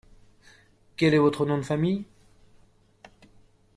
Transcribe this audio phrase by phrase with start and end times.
[0.95, 2.05] Quel est votre nom de famille?